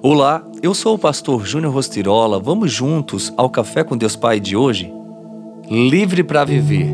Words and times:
Olá, 0.00 0.46
eu 0.62 0.74
sou 0.74 0.94
o 0.94 0.98
pastor 0.98 1.44
Júnior 1.44 1.74
Rostirola. 1.74 2.38
Vamos 2.38 2.70
juntos 2.70 3.32
ao 3.36 3.50
Café 3.50 3.82
com 3.82 3.96
Deus 3.96 4.14
Pai 4.14 4.38
de 4.38 4.56
hoje? 4.56 4.92
Livre 5.68 6.22
para 6.22 6.44
viver, 6.44 6.88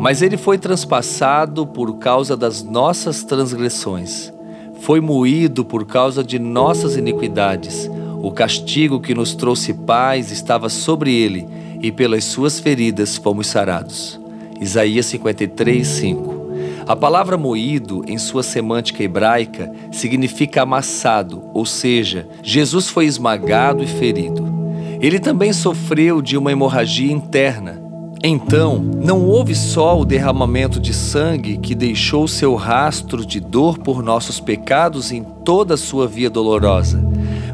mas 0.00 0.20
ele 0.20 0.36
foi 0.36 0.58
transpassado 0.58 1.64
por 1.64 1.98
causa 1.98 2.36
das 2.36 2.64
nossas 2.64 3.22
transgressões, 3.22 4.32
foi 4.80 5.00
moído 5.00 5.64
por 5.64 5.86
causa 5.86 6.24
de 6.24 6.40
nossas 6.40 6.96
iniquidades. 6.96 7.88
O 8.20 8.32
castigo 8.32 8.98
que 9.00 9.14
nos 9.14 9.32
trouxe 9.36 9.72
paz 9.72 10.32
estava 10.32 10.68
sobre 10.68 11.14
ele, 11.14 11.46
e 11.80 11.92
pelas 11.92 12.24
suas 12.24 12.58
feridas 12.58 13.16
fomos 13.16 13.46
sarados. 13.46 14.20
Isaías 14.60 15.06
53, 15.06 15.86
5. 15.86 16.39
A 16.90 16.96
palavra 16.96 17.38
moído, 17.38 18.02
em 18.08 18.18
sua 18.18 18.42
semântica 18.42 19.00
hebraica, 19.00 19.72
significa 19.92 20.62
amassado, 20.62 21.40
ou 21.54 21.64
seja, 21.64 22.28
Jesus 22.42 22.88
foi 22.88 23.06
esmagado 23.06 23.84
e 23.84 23.86
ferido. 23.86 24.44
Ele 25.00 25.20
também 25.20 25.52
sofreu 25.52 26.20
de 26.20 26.36
uma 26.36 26.50
hemorragia 26.50 27.12
interna. 27.12 27.80
Então, 28.24 28.80
não 28.80 29.24
houve 29.24 29.54
só 29.54 30.00
o 30.00 30.04
derramamento 30.04 30.80
de 30.80 30.92
sangue 30.92 31.58
que 31.58 31.76
deixou 31.76 32.26
seu 32.26 32.56
rastro 32.56 33.24
de 33.24 33.38
dor 33.38 33.78
por 33.78 34.02
nossos 34.02 34.40
pecados 34.40 35.12
em 35.12 35.22
toda 35.22 35.74
a 35.74 35.78
sua 35.78 36.08
via 36.08 36.28
dolorosa, 36.28 37.00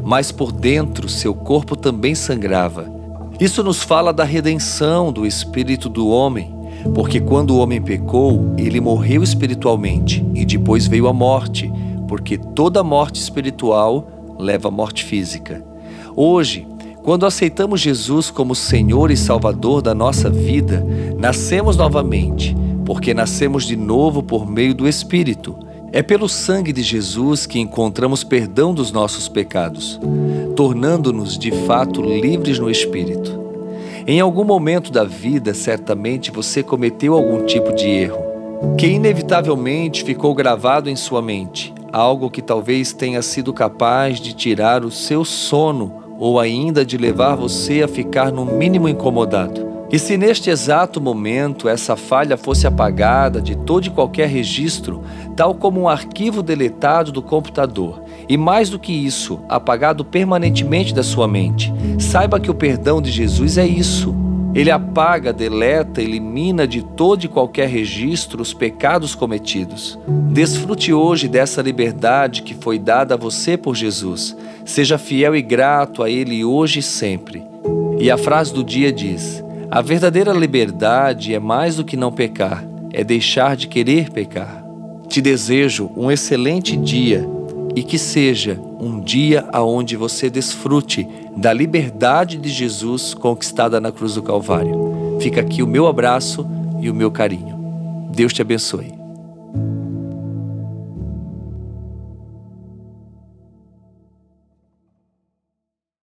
mas 0.03 0.31
por 0.31 0.51
dentro 0.51 1.07
seu 1.07 1.35
corpo 1.35 1.75
também 1.75 2.15
sangrava. 2.15 2.91
Isso 3.39 3.61
nos 3.61 3.83
fala 3.83 4.11
da 4.11 4.23
redenção 4.23 5.13
do 5.13 5.27
espírito 5.27 5.87
do 5.87 6.07
homem 6.07 6.56
porque 6.93 7.19
quando 7.19 7.51
o 7.51 7.57
homem 7.59 7.81
pecou, 7.81 8.53
ele 8.57 8.79
morreu 8.79 9.23
espiritualmente 9.23 10.25
e 10.33 10.45
depois 10.45 10.87
veio 10.87 11.07
a 11.07 11.13
morte, 11.13 11.71
porque 12.07 12.37
toda 12.37 12.83
morte 12.83 13.19
espiritual 13.19 14.35
leva 14.39 14.67
à 14.69 14.71
morte 14.71 15.03
física. 15.03 15.63
Hoje, 16.15 16.67
quando 17.03 17.25
aceitamos 17.25 17.79
Jesus 17.79 18.29
como 18.29 18.53
Senhor 18.53 19.11
e 19.11 19.17
Salvador 19.17 19.81
da 19.81 19.95
nossa 19.95 20.29
vida, 20.29 20.85
nascemos 21.17 21.77
novamente, 21.77 22.55
porque 22.85 23.13
nascemos 23.13 23.65
de 23.65 23.77
novo 23.77 24.21
por 24.21 24.49
meio 24.49 24.73
do 24.73 24.87
Espírito. 24.87 25.57
É 25.93 26.03
pelo 26.03 26.27
sangue 26.27 26.73
de 26.73 26.83
Jesus 26.83 27.45
que 27.45 27.59
encontramos 27.59 28.23
perdão 28.23 28.73
dos 28.73 28.91
nossos 28.91 29.29
pecados, 29.29 29.99
tornando-nos 30.55 31.37
de 31.37 31.51
fato 31.65 32.01
livres 32.01 32.59
no 32.59 32.69
Espírito. 32.69 33.46
Em 34.09 34.21
algum 34.21 34.45
momento 34.45 34.89
da 34.89 35.03
vida, 35.03 35.53
certamente 35.53 36.31
você 36.31 36.63
cometeu 36.63 37.13
algum 37.13 37.45
tipo 37.45 37.75
de 37.75 37.89
erro, 37.89 38.23
que 38.77 38.87
inevitavelmente 38.87 40.01
ficou 40.05 40.33
gravado 40.33 40.89
em 40.89 40.95
sua 40.95 41.21
mente, 41.21 41.73
algo 41.91 42.31
que 42.31 42.41
talvez 42.41 42.93
tenha 42.93 43.21
sido 43.21 43.51
capaz 43.51 44.21
de 44.21 44.33
tirar 44.33 44.85
o 44.85 44.89
seu 44.89 45.25
sono 45.25 46.15
ou 46.17 46.39
ainda 46.39 46.85
de 46.85 46.97
levar 46.97 47.35
você 47.35 47.83
a 47.83 47.87
ficar 47.89 48.31
no 48.31 48.45
mínimo 48.45 48.87
incomodado. 48.87 49.66
E 49.89 49.97
se 49.97 50.17
neste 50.17 50.49
exato 50.49 50.99
momento 50.99 51.69
essa 51.69 51.95
falha 51.95 52.35
fosse 52.35 52.67
apagada 52.67 53.41
de 53.41 53.55
todo 53.55 53.85
e 53.87 53.89
qualquer 53.89 54.27
registro, 54.27 55.01
tal 55.35 55.55
como 55.55 55.81
um 55.81 55.87
arquivo 55.87 56.43
deletado 56.43 57.11
do 57.11 57.21
computador, 57.21 58.03
e 58.27 58.35
mais 58.35 58.69
do 58.69 58.77
que 58.77 58.91
isso, 58.91 59.39
apagado 59.47 60.03
permanentemente 60.03 60.93
da 60.93 61.03
sua 61.03 61.27
mente. 61.27 61.73
Saiba 61.97 62.39
que 62.39 62.51
o 62.51 62.55
perdão 62.55 63.01
de 63.01 63.11
Jesus 63.11 63.57
é 63.57 63.65
isso. 63.65 64.13
Ele 64.53 64.71
apaga, 64.71 65.31
deleta, 65.31 66.01
elimina 66.01 66.67
de 66.67 66.81
todo 66.81 67.23
e 67.23 67.27
qualquer 67.27 67.69
registro 67.69 68.41
os 68.41 68.53
pecados 68.53 69.13
cometidos. 69.13 69.97
Desfrute 70.31 70.91
hoje 70.91 71.27
dessa 71.27 71.61
liberdade 71.61 72.41
que 72.41 72.55
foi 72.55 72.79
dada 72.79 73.13
a 73.13 73.17
você 73.17 73.55
por 73.55 73.75
Jesus. 73.75 74.35
Seja 74.65 74.97
fiel 74.97 75.35
e 75.35 75.41
grato 75.41 76.01
a 76.01 76.09
Ele 76.09 76.43
hoje 76.43 76.79
e 76.79 76.83
sempre. 76.83 77.43
E 77.99 78.09
a 78.09 78.17
frase 78.17 78.53
do 78.53 78.63
dia 78.63 78.91
diz: 78.91 79.43
A 79.69 79.81
verdadeira 79.81 80.31
liberdade 80.31 81.33
é 81.33 81.39
mais 81.39 81.75
do 81.75 81.83
que 81.83 81.97
não 81.97 82.11
pecar, 82.11 82.65
é 82.93 83.03
deixar 83.03 83.55
de 83.57 83.67
querer 83.67 84.09
pecar. 84.09 84.63
Te 85.09 85.21
desejo 85.21 85.91
um 85.95 86.09
excelente 86.09 86.77
dia 86.77 87.27
e 87.75 87.83
que 87.83 87.97
seja 87.97 88.57
um 88.79 89.01
dia 89.01 89.45
aonde 89.51 89.97
você 89.97 90.29
desfrute 90.29 91.07
da 91.35 91.51
liberdade 91.51 92.37
de 92.37 92.49
Jesus 92.49 93.13
conquistada 93.13 93.81
na 93.81 93.91
cruz 93.91 94.15
do 94.15 94.23
Calvário. 94.23 95.17
Fica 95.19 95.41
aqui 95.41 95.61
o 95.61 95.67
meu 95.67 95.85
abraço 95.85 96.47
e 96.79 96.89
o 96.89 96.95
meu 96.95 97.11
carinho. 97.11 97.57
Deus 98.09 98.31
te 98.31 98.41
abençoe. 98.41 99.06